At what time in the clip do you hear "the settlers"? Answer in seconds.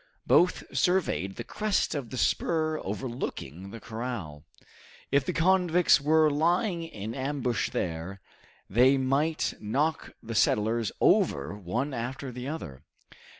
10.23-10.91